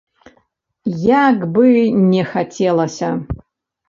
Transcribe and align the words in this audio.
Як 1.01 1.37
бы 1.57 1.65
не 2.13 2.23
хацелася. 2.31 3.11